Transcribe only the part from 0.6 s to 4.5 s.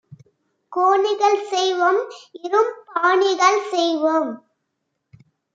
கோணிகள்செய் வோம் இரும் பாணிகள் செய்வோம்